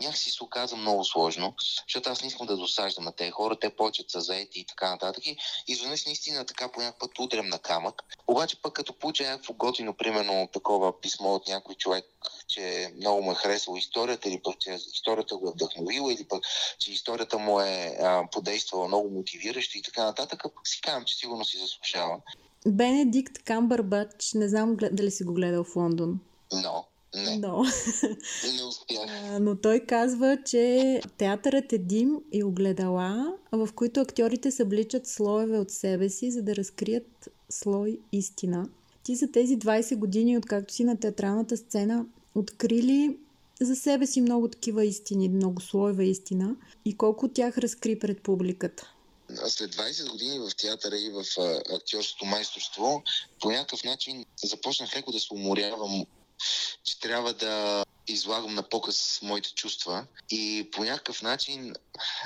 някакси 0.01 0.31
се 0.31 0.43
оказа 0.43 0.75
много 0.75 1.05
сложно, 1.05 1.53
защото 1.88 2.10
аз 2.10 2.22
не 2.22 2.27
искам 2.27 2.48
да 2.48 2.57
досаждам 2.57 3.03
на 3.03 3.12
тези 3.12 3.31
хора, 3.31 3.60
те 3.60 3.69
почет 3.69 4.10
са 4.10 4.22
заети 4.22 4.60
и 4.60 4.65
така 4.65 4.89
нататък. 4.89 5.25
И 5.25 5.38
изведнъж 5.67 6.05
наистина 6.05 6.45
така 6.45 6.72
по 6.72 6.79
някакъв 6.79 7.00
път 7.00 7.19
удрям 7.19 7.50
на 7.50 7.60
камък. 7.60 8.01
Обаче 8.27 8.62
пък 8.62 8.74
като 8.74 8.93
получа 9.00 9.24
някакво 9.24 9.53
готино, 9.53 9.93
примерно 9.93 10.50
такова 10.53 11.01
писмо 11.01 11.29
от 11.29 11.48
някой 11.48 11.75
човек, 11.75 12.05
че 12.48 12.93
много 12.98 13.22
му 13.22 13.31
е 13.31 13.36
харесало 13.36 13.77
историята 13.77 14.29
или 14.29 14.41
пък 14.43 14.60
че 14.60 14.69
историята 14.93 15.38
го 15.38 15.48
е 15.48 15.51
вдъхновила 15.51 16.13
или 16.13 16.27
пък 16.27 16.43
че 16.79 16.91
историята 16.91 17.38
му 17.38 17.62
е 17.62 17.98
а, 18.01 18.27
подействала 18.31 18.88
много 18.88 19.10
мотивиращо 19.10 19.77
и 19.77 19.81
така 19.81 20.03
нататък, 20.03 20.43
пък 20.43 20.67
си 20.67 20.81
казвам, 20.81 21.05
че 21.05 21.15
сигурно 21.15 21.45
си 21.45 21.57
заслужава. 21.57 22.17
Бенедикт 22.67 23.43
Камбърбач, 23.43 24.33
не 24.33 24.48
знам 24.48 24.77
дали 24.91 25.12
си 25.12 25.24
го 25.24 25.33
гледал 25.33 25.63
в 25.63 25.75
Лондон. 25.75 26.19
Но, 26.53 26.86
не. 27.15 27.38
Но. 27.38 27.63
Не 28.53 28.63
успях. 28.63 29.39
Но 29.39 29.55
той 29.55 29.79
казва, 29.79 30.38
че 30.45 31.01
театърът 31.17 31.74
е 31.74 31.77
дим 31.77 32.19
и 32.31 32.43
огледала, 32.43 33.33
в 33.51 33.69
които 33.75 34.00
актьорите 34.00 34.51
събличат 34.51 35.07
слоеве 35.07 35.60
от 35.60 35.72
себе 35.72 36.10
си, 36.10 36.31
за 36.31 36.41
да 36.41 36.55
разкрият 36.55 37.29
слой 37.50 38.00
истина. 38.12 38.69
Ти 39.03 39.15
за 39.15 39.31
тези 39.31 39.60
20 39.60 39.95
години, 39.95 40.38
откакто 40.38 40.74
си 40.74 40.83
на 40.83 41.00
театралната 41.00 41.57
сцена, 41.57 42.05
открили 42.36 43.17
за 43.62 43.75
себе 43.75 44.07
си 44.07 44.22
много 44.22 44.48
такива 44.48 44.86
истини, 44.86 45.29
много 45.29 45.62
слоева 45.62 46.03
истина 46.03 46.55
и 46.86 46.98
колко 46.98 47.25
от 47.25 47.33
тях 47.33 47.57
разкри 47.57 48.00
пред 48.00 48.22
публиката? 48.22 48.93
след 49.48 49.75
20 49.75 50.12
години 50.12 50.39
в 50.39 50.55
театъра 50.57 50.98
и 50.98 51.10
в 51.10 51.24
актьорското 51.75 52.25
майсторство, 52.25 53.03
по 53.41 53.51
някакъв 53.51 53.83
начин 53.83 54.25
започнах 54.43 54.95
леко 54.95 55.12
да 55.12 55.19
се 55.19 55.33
уморявам 55.33 56.05
че 56.83 57.00
трябва 57.00 57.33
да 57.33 57.85
излагам 58.07 58.55
на 58.55 58.63
показ 58.63 59.19
моите 59.21 59.53
чувства 59.53 60.05
и 60.29 60.69
по 60.71 60.83
някакъв 60.83 61.21
начин 61.21 61.75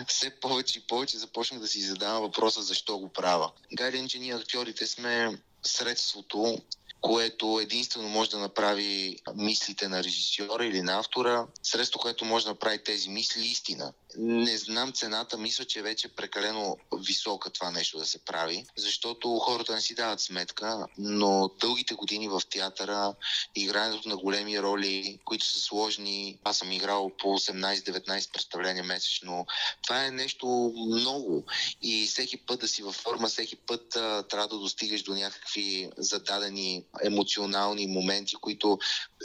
все 0.07 0.29
повече 0.29 0.79
и 0.79 0.81
повече 0.81 1.17
започнах 1.17 1.59
да 1.59 1.67
си 1.67 1.81
задавам 1.81 2.21
въпроса 2.21 2.61
защо 2.61 2.97
го 2.97 3.09
правя. 3.09 3.51
Гаден, 3.73 4.09
че 4.09 4.19
ние 4.19 4.35
актьорите 4.35 4.87
сме 4.87 5.37
средството, 5.63 6.61
което 7.01 7.59
единствено 7.59 8.09
може 8.09 8.29
да 8.29 8.37
направи 8.37 9.19
мислите 9.35 9.87
на 9.87 10.03
режисьора 10.03 10.65
или 10.65 10.81
на 10.81 10.99
автора, 10.99 11.47
средство, 11.63 11.99
което 11.99 12.25
може 12.25 12.45
да 12.45 12.51
направи 12.51 12.83
тези 12.83 13.09
мисли 13.09 13.47
истина. 13.47 13.93
Не 14.19 14.57
знам 14.57 14.93
цената, 14.93 15.37
мисля, 15.37 15.65
че 15.65 15.81
вече 15.81 16.07
е 16.07 16.15
прекалено 16.15 16.77
висока 17.07 17.49
това 17.49 17.71
нещо 17.71 17.97
да 17.97 18.05
се 18.05 18.19
прави, 18.19 18.65
защото 18.77 19.39
хората 19.39 19.75
не 19.75 19.81
си 19.81 19.95
дават 19.95 20.21
сметка, 20.21 20.87
но 20.97 21.51
дългите 21.59 21.93
години 21.93 22.27
в 22.27 22.41
театъра, 22.49 23.13
игрането 23.55 24.09
на 24.09 24.17
големи 24.17 24.61
роли, 24.61 25.19
които 25.25 25.45
са 25.45 25.59
сложни, 25.59 26.39
аз 26.43 26.57
съм 26.57 26.71
играл 26.71 27.11
по 27.17 27.27
18-19 27.27 28.31
представления 28.31 28.83
месечно, 28.83 29.45
това 29.83 30.05
е 30.05 30.11
нещо 30.11 30.73
много. 30.87 31.45
И 31.81 32.07
всеки 32.07 32.37
път 32.37 32.59
да 32.59 32.67
си 32.67 32.83
във 32.83 32.95
форма, 32.95 33.27
всеки 33.27 33.55
път 33.55 33.95
а, 33.95 34.23
трябва 34.23 34.47
да 34.47 34.57
достигаш 34.57 35.03
до 35.03 35.13
някакви 35.13 35.89
зададени 35.97 36.83
емоционални 37.03 37.87
моменти, 37.87 38.35
които 38.35 38.79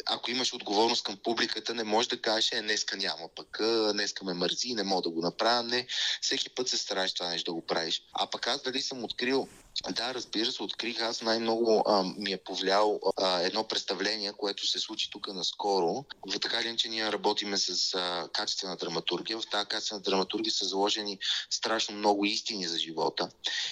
ако 0.06 0.30
имаш 0.30 0.52
отговорност 0.54 1.04
към 1.04 1.16
публиката, 1.24 1.74
не 1.74 1.84
можеш 1.84 2.08
да 2.08 2.20
кажеш, 2.20 2.52
е, 2.52 2.62
днеска 2.62 2.96
няма 2.96 3.28
пък, 3.36 3.58
днеска 3.92 4.24
ме 4.24 4.34
мързи, 4.34 4.74
не 4.82 4.88
мога 4.88 5.02
да 5.02 5.10
го 5.10 5.20
направя. 5.20 5.62
Не, 5.62 5.86
всеки 6.20 6.50
път 6.50 6.68
се 6.68 6.78
стараеш 6.78 7.12
това 7.12 7.28
нещо 7.28 7.50
да 7.50 7.54
го 7.54 7.66
правиш. 7.66 8.02
А 8.12 8.26
пък 8.26 8.46
аз 8.46 8.62
дали 8.62 8.82
съм 8.82 9.04
открил 9.04 9.48
да, 9.90 10.14
разбира 10.14 10.52
се, 10.52 10.62
открих. 10.62 11.00
Аз 11.00 11.22
най-много 11.22 11.82
а, 11.86 12.02
ми 12.02 12.32
е 12.32 12.36
повлиял 12.36 13.00
а, 13.16 13.40
едно 13.40 13.64
представление, 13.64 14.32
което 14.32 14.66
се 14.66 14.78
случи 14.78 15.10
тук 15.10 15.34
наскоро. 15.34 16.04
В 16.28 16.38
така 16.40 16.62
ли, 16.62 16.76
че 16.76 16.88
ние 16.88 17.12
работиме 17.12 17.56
с 17.56 17.94
а, 17.94 18.28
качествена 18.32 18.76
драматургия. 18.76 19.38
В 19.40 19.50
тази 19.50 19.66
качествена 19.66 20.00
драматургия 20.00 20.52
са 20.52 20.64
заложени 20.64 21.18
страшно 21.50 21.96
много 21.96 22.24
истини 22.24 22.66
за 22.66 22.78
живота. 22.78 23.28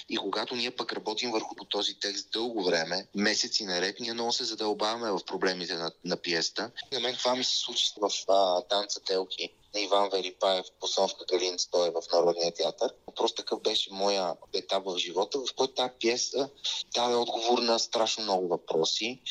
И 0.09 0.17
когато 0.17 0.55
ние 0.55 0.71
пък 0.71 0.93
работим 0.93 1.31
върху 1.31 1.55
този 1.55 1.99
текст 1.99 2.31
дълго 2.31 2.63
време, 2.63 3.07
месеци 3.15 3.65
наред, 3.65 3.99
ние 3.99 4.13
много 4.13 4.31
се 4.31 4.43
задълбаваме 4.43 5.11
в 5.11 5.19
проблемите 5.25 5.73
на, 5.73 5.91
на 6.05 6.17
пиеста. 6.17 6.71
На 6.91 6.99
мен 6.99 7.15
това 7.15 7.35
ми 7.35 7.43
се 7.43 7.57
случи 7.57 7.91
в 8.01 8.31
а, 8.31 8.61
танца 8.61 8.99
Телки 8.99 9.49
на 9.73 9.81
Иван 9.81 10.09
Велипаев, 10.09 10.65
постановка 10.79 11.25
Галин 11.31 11.59
Стоя 11.59 11.91
в 11.91 12.01
Народния 12.13 12.53
театър. 12.53 12.93
Просто 13.15 13.41
такъв 13.41 13.61
беше 13.61 13.93
моя 13.93 14.35
етап 14.53 14.83
в 14.85 14.97
живота, 14.97 15.39
в 15.39 15.55
който 15.55 15.73
тази 15.73 15.93
пиеса 15.99 16.49
даде 16.95 17.15
отговор 17.15 17.59
на 17.59 17.79
страшно 17.79 18.23
много 18.23 18.47
въпроси. 18.47 19.21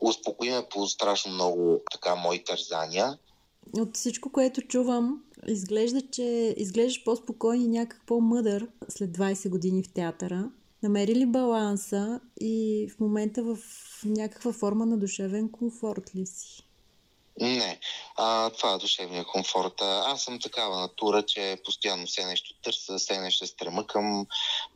Успокои 0.00 0.50
ме 0.50 0.66
по 0.70 0.86
страшно 0.86 1.32
много 1.32 1.80
така 1.92 2.14
мои 2.14 2.44
тързания. 2.44 3.18
От 3.72 3.96
всичко, 3.96 4.32
което 4.32 4.60
чувам, 4.60 5.22
изглежда, 5.46 6.02
че 6.12 6.54
изглеждаш 6.56 7.04
по-спокоен 7.04 7.62
и 7.62 7.68
някак 7.68 8.06
по-мъдър 8.06 8.68
след 8.88 9.10
20 9.10 9.48
години 9.48 9.82
в 9.82 9.92
театъра. 9.92 10.50
Намери 10.82 11.14
ли 11.14 11.26
баланса 11.26 12.20
и 12.40 12.88
в 12.90 13.00
момента 13.00 13.42
в 13.42 13.58
някаква 14.04 14.52
форма 14.52 14.86
на 14.86 14.98
душевен 14.98 15.50
комфорт 15.50 16.14
ли 16.16 16.26
си? 16.26 16.62
Не. 17.40 17.78
А, 18.16 18.50
това 18.50 18.72
е 18.72 18.78
душевния 18.78 19.24
комфорт. 19.24 19.82
Аз 19.82 20.22
съм 20.22 20.40
такава 20.40 20.80
натура, 20.80 21.22
че 21.22 21.58
постоянно 21.64 22.06
все 22.06 22.24
нещо 22.24 22.54
търся, 22.62 22.98
все 22.98 23.18
нещо 23.20 23.46
стрема 23.46 23.86
към 23.86 24.26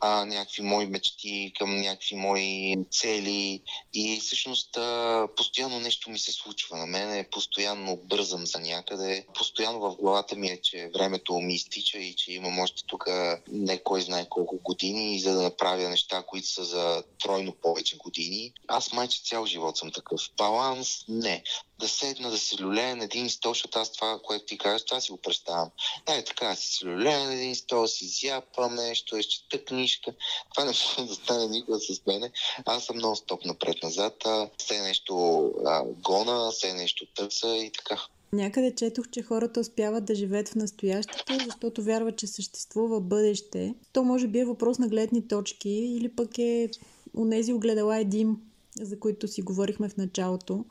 а, 0.01 0.25
някакви 0.25 0.63
мои 0.63 0.87
мечти, 0.87 1.53
към 1.59 1.81
някакви 1.81 2.17
мои 2.17 2.77
цели 2.91 3.63
и 3.95 4.21
всъщност 4.21 4.77
а, 4.77 5.29
постоянно 5.37 5.81
нещо 5.81 6.11
ми 6.11 6.19
се 6.19 6.33
случва 6.33 6.77
на 6.77 6.87
мене, 6.87 7.29
постоянно 7.31 7.97
бързам 7.97 8.47
за 8.47 8.59
някъде, 8.59 9.27
постоянно 9.35 9.81
в 9.81 9.97
главата 9.97 10.37
ми 10.37 10.49
е, 10.49 10.61
че 10.63 10.91
времето 10.95 11.35
ми 11.35 11.55
изтича 11.55 11.99
и 11.99 12.15
че 12.15 12.33
имам 12.33 12.59
още 12.59 12.83
тук 12.87 13.05
не 13.53 13.83
кой 13.83 14.01
знае 14.01 14.27
колко 14.29 14.59
години, 14.65 15.21
за 15.21 15.35
да 15.35 15.43
направя 15.43 15.89
неща, 15.89 16.23
които 16.27 16.49
са 16.49 16.65
за 16.65 17.03
тройно 17.23 17.53
повече 17.63 17.97
години. 17.97 18.53
Аз 18.69 18.93
майче 18.93 19.23
цял 19.25 19.47
живот 19.47 19.77
съм 19.77 19.93
такъв. 19.93 20.21
Баланс? 20.37 21.05
Не 21.09 21.43
да 21.81 21.89
седна, 21.89 22.31
да 22.31 22.39
се 22.39 22.63
люлея 22.63 22.97
на 22.97 23.05
един 23.05 23.31
стол, 23.31 23.51
защото 23.51 23.79
аз 23.79 23.93
това, 23.93 24.19
което 24.23 24.45
ти 24.45 24.59
казваш, 24.59 24.85
това 24.85 25.01
си 25.01 25.13
го 25.13 25.17
представям. 25.17 25.71
Е, 26.07 26.25
така, 26.25 26.55
си 26.55 26.75
се 26.75 26.87
люлея 26.87 27.25
на 27.25 27.35
един 27.35 27.57
стол, 27.57 27.87
си 27.87 28.07
зяпам 28.07 28.75
нещо, 28.75 29.17
изчета 29.17 29.65
книжка. 29.65 30.13
Това 30.55 30.65
не 30.65 30.73
може 30.97 31.09
да 31.09 31.15
стане 31.15 31.49
никога 31.49 31.79
с 31.79 32.07
мене. 32.07 32.31
Аз 32.65 32.85
съм 32.85 32.97
много 32.97 33.17
стоп 33.17 33.45
напред-назад. 33.45 34.25
Все 34.59 34.81
нещо 34.81 35.45
а, 35.67 35.85
гона, 35.85 36.51
все 36.51 36.73
нещо 36.73 37.07
търса 37.15 37.57
и 37.57 37.73
така. 37.73 38.03
Някъде 38.33 38.75
четох, 38.75 39.09
че 39.11 39.23
хората 39.23 39.61
успяват 39.61 40.05
да 40.05 40.15
живеят 40.15 40.49
в 40.49 40.55
настоящето, 40.55 41.25
защото 41.45 41.83
вярват, 41.83 42.17
че 42.17 42.27
съществува 42.27 43.01
бъдеще. 43.01 43.75
То 43.93 44.05
може 44.05 44.27
би 44.27 44.39
е 44.39 44.45
въпрос 44.45 44.79
на 44.79 44.89
гледни 44.89 45.29
точки 45.29 45.71
или 45.71 46.09
пък 46.09 46.39
е 46.39 46.71
унези 47.17 47.53
огледала 47.53 47.99
един, 47.99 48.37
за 48.81 49.01
които 49.01 49.29
си 49.29 49.43
говорихме 49.43 49.89
в 49.89 49.97
началото 49.97 50.65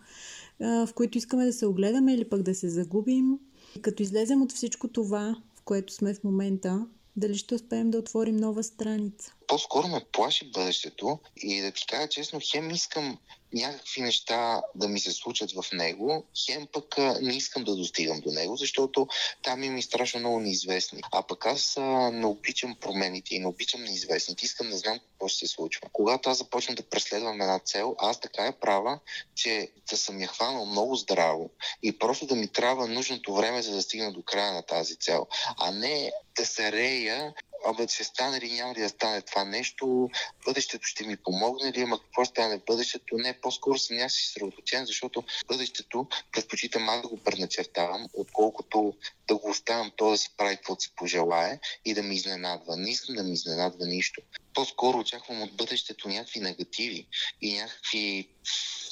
в 0.60 0.90
които 0.96 1.18
искаме 1.18 1.46
да 1.46 1.54
се 1.54 1.66
огледаме 1.66 2.14
или 2.14 2.30
пък 2.30 2.44
да 2.44 2.56
се 2.56 2.70
загубим. 2.70 3.40
И 3.76 3.82
като 3.82 4.04
излезем 4.04 4.42
от 4.42 4.52
всичко 4.52 4.88
това, 4.88 5.42
в 5.56 5.62
което 5.62 5.94
сме 5.94 6.14
в 6.14 6.24
момента, 6.24 6.88
дали 7.16 7.36
ще 7.36 7.56
успеем 7.56 7.92
да 7.92 7.98
отворим 7.98 8.36
нова 8.36 8.64
страница? 8.64 9.37
По-скоро 9.48 9.88
ме 9.88 10.06
плаши 10.12 10.52
бъдещето 10.52 11.20
и 11.38 11.62
да 11.62 11.72
ти 11.72 11.86
кажа 11.88 12.10
честно, 12.10 12.40
хем 12.52 12.72
искам 12.72 13.18
някакви 13.54 14.02
неща 14.02 14.62
да 14.76 14.88
ми 14.88 15.00
се 15.00 15.12
случат 15.12 15.52
в 15.52 15.66
него, 15.74 16.26
хем 16.46 16.68
пък 16.74 16.98
не 17.22 17.36
искам 17.36 17.64
да 17.64 17.76
достигам 17.76 18.20
до 18.20 18.32
него, 18.32 18.56
защото 18.56 19.08
там 19.44 19.64
има 19.64 19.80
и 19.80 19.82
страшно 19.82 20.20
много 20.20 20.40
неизвестни. 20.40 21.02
А 21.12 21.24
пък 21.24 21.46
аз 21.46 21.76
не 22.12 22.26
обичам 22.26 22.76
промените 22.82 23.36
и 23.36 23.40
не 23.40 23.48
обичам 23.48 23.84
неизвестните. 23.84 24.46
Искам 24.46 24.70
да 24.70 24.78
знам 24.78 25.00
какво 25.00 25.28
ще 25.28 25.48
се 25.48 25.54
случва. 25.54 25.82
Когато 25.94 26.30
аз 26.30 26.38
започвам 26.38 26.76
да 26.76 26.90
преследвам 26.90 27.42
една 27.42 27.60
цел, 27.60 27.96
аз 28.00 28.20
така 28.20 28.46
я 28.46 28.60
правя, 28.60 29.00
че 29.36 29.72
да 29.90 29.98
съм 29.98 30.22
я 30.22 30.28
хванал 30.28 30.66
много 30.66 30.96
здраво 30.96 31.50
и 31.84 32.00
просто 32.00 32.26
да 32.26 32.36
ми 32.36 32.48
трябва 32.48 32.88
нужното 32.88 33.36
време, 33.36 33.62
за 33.62 33.72
да 33.72 33.82
стигна 33.82 34.12
до 34.12 34.22
края 34.22 34.54
на 34.54 34.62
тази 34.62 34.96
цел. 34.96 35.28
А 35.58 35.72
не 35.72 36.12
да 36.38 36.46
се 36.46 36.72
рея 36.72 37.34
абе 37.70 37.88
ще 37.88 38.04
стане 38.04 38.40
ли, 38.42 38.52
няма 38.52 38.74
ли 38.74 38.82
да 38.82 38.90
стане 38.90 39.22
това 39.22 39.44
нещо, 39.44 40.10
бъдещето 40.46 40.88
ще 40.88 41.04
ми 41.04 41.18
помогне 41.18 41.72
ли, 41.72 41.82
ама 41.82 42.00
какво 42.00 42.24
ще 42.24 42.32
стане 42.32 42.58
в 42.58 42.66
бъдещето, 42.66 43.18
не, 43.18 43.34
по-скоро 43.42 43.78
съм 43.78 43.96
някакси 43.96 44.26
съсредоточен, 44.26 44.86
защото 44.86 45.24
бъдещето 45.48 46.08
предпочитам 46.32 46.90
аз 46.90 47.02
да 47.02 47.08
го 47.08 47.18
преначертавам, 47.18 48.08
отколкото 48.14 48.94
да 49.28 49.36
го 49.36 49.50
оставям 49.50 49.92
то 49.96 50.10
да 50.10 50.18
си 50.18 50.30
прави 50.38 50.56
каквото 50.56 50.82
си 50.82 50.92
пожелае 50.96 51.60
и 51.86 51.94
да 51.94 52.04
ми 52.04 52.16
изненадва. 52.16 52.78
Не 52.78 52.90
искам 52.90 53.16
да 53.16 53.24
ми 53.24 53.34
изненадва 53.34 53.86
нищо. 53.86 54.22
По-скоро 54.54 54.98
очаквам 54.98 55.42
от 55.42 55.54
бъдещето 55.54 56.08
някакви 56.10 56.40
негативи 56.40 57.08
и 57.42 57.54
някакви 57.54 58.30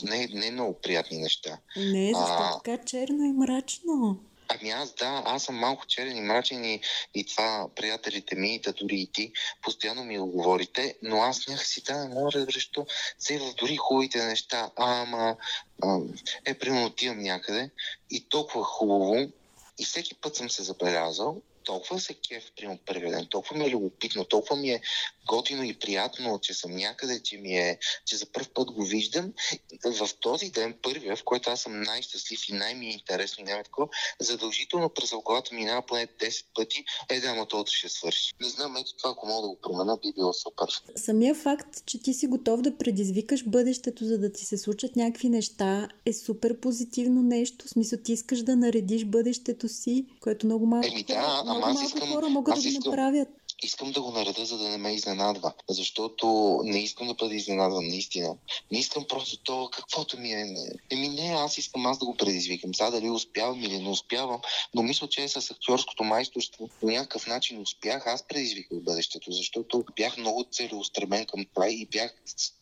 не, 0.04 0.28
не 0.28 0.52
много 0.52 0.82
приятни 0.82 1.18
неща. 1.18 1.58
Не, 1.78 2.12
защо 2.14 2.38
а... 2.40 2.62
така 2.64 2.86
черно 2.86 3.24
и 3.24 3.32
мрачно? 3.32 4.20
Ами 4.62 4.70
аз 4.70 4.94
да, 4.94 5.24
аз 5.26 5.44
съм 5.44 5.56
малко 5.56 5.86
черен 5.86 6.18
и 6.18 6.22
мрачен 6.22 6.66
и, 6.66 6.82
и 7.14 7.26
това 7.26 7.68
приятелите 7.76 8.36
ми, 8.36 8.62
та 8.64 8.72
дори 8.72 8.96
и 8.96 9.08
ти, 9.08 9.32
постоянно 9.62 10.04
ми 10.04 10.18
го 10.18 10.28
говорите, 10.28 10.96
но 11.02 11.22
аз 11.22 11.48
някакси 11.48 11.82
да 11.82 11.98
не 11.98 12.16
мога 12.16 12.32
да 12.32 12.46
защо 12.54 12.86
се 13.20 13.40
в 13.40 13.54
дори 13.54 13.78
хубавите 13.78 14.26
неща, 14.26 14.72
ама 14.76 15.36
а, 15.84 16.00
е, 16.46 16.54
примерно 16.54 16.86
отивам 16.86 17.20
някъде 17.20 17.70
и 18.12 18.30
толкова 18.30 18.64
хубаво 18.64 19.16
и 19.80 19.86
всеки 19.86 20.16
път 20.16 20.36
съм 20.36 20.50
се 20.50 20.64
забелязал, 20.64 21.42
толкова 21.64 22.00
се 22.00 22.14
кеф, 22.14 22.52
примерно 22.56 22.80
първия 22.86 23.12
ден, 23.12 23.28
толкова 23.30 23.58
ми 23.58 23.66
е 23.66 23.70
любопитно, 23.70 24.26
толкова 24.26 24.56
ми 24.56 24.70
е 24.70 24.82
готино 25.28 25.64
и 25.64 25.74
приятно, 25.74 26.40
че 26.40 26.54
съм 26.54 26.76
някъде, 26.76 27.20
че 27.24 27.38
ми 27.38 27.58
е, 27.58 27.80
че 28.06 28.16
за 28.16 28.26
първ 28.26 28.48
път 28.54 28.72
го 28.72 28.86
виждам. 28.86 29.34
В 29.86 30.10
този 30.20 30.50
ден, 30.50 30.76
първия, 30.82 31.16
в 31.16 31.24
който 31.24 31.50
аз 31.50 31.62
съм 31.62 31.82
най-щастлив 31.82 32.50
и 32.50 32.54
най-ми 32.54 32.86
е 32.88 32.92
интересно 32.92 33.42
и 33.42 33.44
няма 33.44 33.64
такова, 33.64 33.88
задължително 34.20 34.90
през 34.90 35.12
главата 35.26 35.56
минава 35.56 35.82
поне 35.82 36.08
10 36.08 36.46
пъти, 36.56 36.86
е 37.10 37.20
да, 37.20 37.28
ама 37.28 37.48
ще 37.66 37.90
свърши. 37.90 38.34
Не 38.42 38.50
знам, 38.50 38.76
ето 38.78 38.98
това, 38.98 39.10
ако 39.10 39.28
мога 39.28 39.42
да 39.42 39.48
го 39.48 39.58
променя, 39.62 39.98
би 39.98 40.14
било 40.16 40.34
супер. 40.34 40.68
Самия 40.96 41.36
факт, 41.36 41.86
че 41.86 42.00
ти 42.00 42.14
си 42.14 42.28
готов 42.28 42.62
да 42.62 42.78
предизвикаш 42.78 43.44
бъдещето, 43.44 44.06
за 44.06 44.18
да 44.18 44.32
ти 44.32 44.46
се 44.46 44.58
случат 44.58 44.96
някакви 44.96 45.30
неща, 45.30 45.88
е 46.06 46.14
супер 46.14 46.60
позитивно 46.60 47.22
нещо. 47.22 47.66
В 47.66 47.70
смисъл, 47.70 48.00
ти 48.04 48.14
искаш 48.14 48.42
да 48.42 48.56
наредиш 48.56 49.06
бъдещето 49.06 49.68
си, 49.70 50.06
което 50.20 50.46
много 50.46 50.66
малко, 50.66 50.88
Еми, 50.88 51.04
да, 51.04 51.44
много 51.44 51.60
ама 51.60 51.60
малко 51.60 51.82
искам, 51.86 52.10
хора 52.10 52.30
могат 52.30 52.56
да 52.56 52.62
го 52.62 52.68
искам, 52.68 52.92
направят 52.92 53.28
искам 53.64 53.92
да 53.92 54.02
го 54.02 54.12
нареда, 54.12 54.46
за 54.46 54.58
да 54.58 54.70
не 54.70 54.78
ме 54.78 54.94
изненадва. 54.94 55.54
Защото 55.70 56.60
не 56.64 56.80
искам 56.80 57.08
да 57.08 57.14
бъда 57.14 57.36
изненадан, 57.36 57.88
наистина. 57.88 58.36
Не 58.72 58.80
искам 58.80 59.06
просто 59.10 59.38
то, 59.38 59.70
каквото 59.74 60.20
ми 60.20 60.32
е. 60.32 60.56
Еми 60.90 61.10
не, 61.10 61.34
аз 61.34 61.58
искам 61.58 61.86
аз 61.86 62.00
да 62.00 62.06
го 62.06 62.16
предизвикам. 62.18 62.76
Сега 62.76 62.92
дали 62.92 63.10
успявам 63.10 63.64
или 63.64 63.80
не 63.80 63.90
успявам, 63.90 64.42
но 64.74 64.84
мисля, 64.84 65.08
че 65.08 65.28
с 65.28 65.52
актьорското 65.52 66.04
майсторство 66.04 66.70
по 66.80 66.86
някакъв 66.86 67.28
начин 67.28 67.62
успях. 67.62 68.08
Аз 68.08 68.28
предизвиках 68.28 68.80
бъдещето, 68.82 69.32
защото 69.32 69.86
бях 69.96 70.18
много 70.18 70.46
целеустремен 70.52 71.26
към 71.26 71.46
това 71.54 71.70
и 71.70 71.86
бях 71.86 72.14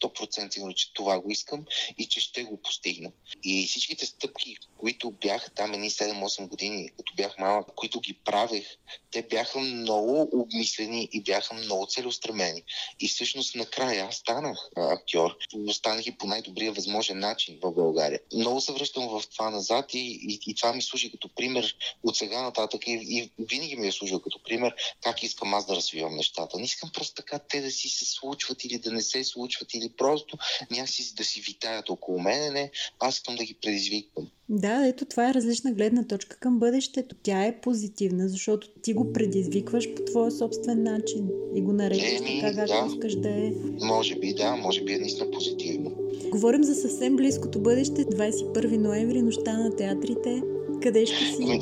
100% 0.01 0.53
сигурен, 0.53 0.73
че 0.73 0.93
това 0.93 1.19
го 1.19 1.31
искам 1.31 1.65
и 1.97 2.05
че 2.05 2.19
ще 2.19 2.43
го 2.43 2.57
постигна. 2.57 3.12
И 3.43 3.67
всичките 3.67 4.05
стъпки, 4.05 4.57
които 4.77 5.12
бях 5.12 5.51
там 5.55 5.73
едни 5.73 5.89
7-8 5.89 6.47
години, 6.47 6.89
като 6.97 7.13
бях 7.15 7.38
малък, 7.38 7.67
които 7.75 8.00
ги 8.00 8.13
правех, 8.13 8.65
те 9.12 9.21
бяха 9.21 9.59
много 9.59 10.29
обмислени 10.33 10.82
и 10.91 11.21
бяха 11.21 11.53
много 11.53 11.87
целеустремени. 11.87 12.63
И 12.99 13.07
всъщност 13.07 13.55
накрая 13.55 14.05
аз 14.05 14.15
станах 14.15 14.57
актьор. 14.75 15.37
Останах 15.67 16.07
и 16.07 16.17
по 16.17 16.27
най-добрия 16.27 16.71
възможен 16.71 17.19
начин 17.19 17.59
в 17.63 17.71
България. 17.71 18.19
Много 18.33 18.61
се 18.61 18.73
връщам 18.73 19.07
в 19.07 19.23
това 19.27 19.49
назад 19.49 19.93
и, 19.93 19.99
и, 19.99 20.39
и 20.47 20.55
това 20.55 20.73
ми 20.73 20.81
служи 20.81 21.11
като 21.11 21.29
пример 21.35 21.75
от 22.03 22.17
сега 22.17 22.41
нататък 22.41 22.87
и, 22.87 22.91
и 22.91 23.31
винаги 23.39 23.75
ми 23.75 23.87
е 23.87 23.91
служил 23.91 24.19
като 24.19 24.43
пример 24.43 24.75
как 25.01 25.23
искам 25.23 25.53
аз 25.53 25.65
да 25.65 25.75
развивам 25.75 26.15
нещата. 26.15 26.57
Не 26.57 26.63
искам 26.63 26.89
просто 26.93 27.15
така 27.15 27.39
те 27.39 27.61
да 27.61 27.71
си 27.71 27.89
се 27.89 28.05
случват 28.05 28.63
или 28.63 28.77
да 28.77 28.91
не 28.91 29.01
се 29.01 29.23
случват 29.23 29.73
или 29.73 29.89
просто 29.97 30.37
някакси 30.71 31.15
да 31.15 31.23
си 31.23 31.41
витаят 31.41 31.89
около 31.89 32.19
мене. 32.19 32.49
Не, 32.49 32.71
аз 32.99 33.15
искам 33.15 33.35
да 33.35 33.45
ги 33.45 33.53
предизвиквам. 33.53 34.31
Да, 34.50 34.88
ето 34.88 35.05
това 35.05 35.29
е 35.29 35.33
различна 35.33 35.71
гледна 35.71 36.03
точка 36.03 36.38
към 36.38 36.59
бъдещето. 36.59 37.15
Тя 37.23 37.45
е 37.45 37.62
позитивна, 37.62 38.29
защото 38.29 38.67
ти 38.81 38.93
го 38.93 39.13
предизвикваш 39.13 39.93
по 39.95 40.03
твоя 40.03 40.31
собствен 40.31 40.83
начин 40.83 41.29
и 41.56 41.62
го 41.62 41.73
наречеш 41.73 42.19
Еми, 42.19 42.41
така, 42.41 42.56
както 42.56 42.88
да. 42.88 42.93
искаш 42.93 43.15
да 43.15 43.29
е. 43.29 43.51
Може 43.82 44.15
би 44.15 44.34
да, 44.34 44.56
може 44.56 44.84
би 44.84 44.93
е 44.93 44.97
наистина 44.97 45.32
позитивно. 45.32 45.91
Говорим 46.32 46.63
за 46.63 46.75
съвсем 46.75 47.15
близкото 47.15 47.60
бъдеще, 47.60 48.06
21 48.06 48.77
ноември, 48.77 49.21
нощта 49.21 49.58
на 49.58 49.75
театрите. 49.75 50.41
Къде 50.82 51.06
ще 51.06 51.25
си? 51.25 51.43
Еми, 51.43 51.60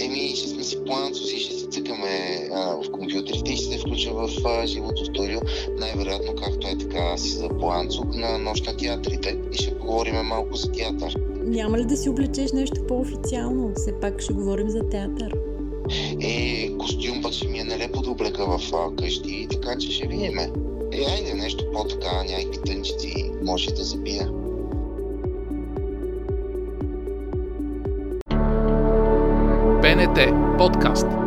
еми 0.00 0.36
ще 0.36 0.48
сме 0.48 0.62
си 0.64 0.84
планцоси, 0.86 1.38
ще 1.38 1.54
се 1.54 1.66
цъкаме 1.66 2.48
а, 2.52 2.82
в 2.82 2.90
компютрите 2.92 3.52
и 3.52 3.56
ще 3.56 3.66
се 3.66 3.78
включа 3.78 4.12
в 4.12 4.28
а, 4.44 4.66
живото 4.66 5.04
студио. 5.04 5.40
Най-вероятно, 5.78 6.34
както 6.34 6.68
е 6.68 6.78
така, 6.78 7.16
си 7.16 7.28
за 7.28 7.48
планцук 7.48 8.14
на 8.14 8.38
нощ 8.38 8.66
на 8.66 8.76
театрите 8.76 9.38
и 9.52 9.56
ще 9.56 9.78
поговорим 9.78 10.14
малко 10.14 10.56
за 10.56 10.72
театър. 10.72 11.31
Няма 11.44 11.78
ли 11.78 11.84
да 11.84 11.96
си 11.96 12.08
облечеш 12.08 12.52
нещо 12.52 12.86
по-официално? 12.88 13.72
Все 13.76 14.00
пак 14.00 14.20
ще 14.20 14.32
говорим 14.32 14.70
за 14.70 14.88
театър. 14.88 15.34
Е, 16.20 16.70
костюм 16.78 17.22
пък 17.22 17.32
ще 17.32 17.48
ми 17.48 17.58
е 17.58 17.64
нелепо 17.64 18.02
да 18.02 18.10
облека 18.10 18.46
в 18.46 18.60
а, 18.74 18.96
къщи, 18.96 19.48
така 19.50 19.78
че 19.78 19.90
ще 19.90 20.06
видим. 20.06 20.38
Е, 20.38 20.50
айде 21.10 21.34
нещо 21.34 21.64
по-така, 21.72 22.24
някакви 22.24 22.60
тънчици, 22.66 23.30
може 23.42 23.70
да 23.70 23.82
забия. 23.84 24.30
БНТ 29.82 30.18
подкаст. 30.58 31.21